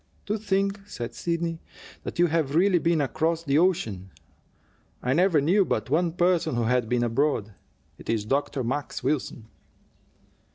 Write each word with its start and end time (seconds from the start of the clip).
"To 0.25 0.35
think," 0.35 0.79
said 0.87 1.13
Sidney, 1.13 1.59
"that 2.01 2.17
you 2.17 2.25
have 2.25 2.55
really 2.55 2.79
been 2.79 3.01
across 3.01 3.43
the 3.43 3.59
ocean! 3.59 4.09
I 5.03 5.13
never 5.13 5.39
knew 5.39 5.63
but 5.63 5.91
one 5.91 6.13
person 6.13 6.55
who 6.55 6.63
had 6.63 6.89
been 6.89 7.03
abroad. 7.03 7.53
It 7.99 8.09
is 8.09 8.25
Dr. 8.25 8.63
Max 8.63 9.03
Wilson." 9.03 9.45